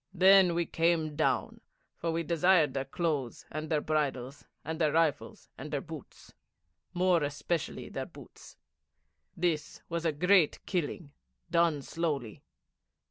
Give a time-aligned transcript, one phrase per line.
[0.15, 1.61] Then we came down,
[1.95, 6.33] for we desired their clothes, and their bridles, and their rifles, and their boots
[6.91, 8.57] more especially their boots.
[9.37, 11.11] That was a great killing
[11.51, 12.41] done slowly.'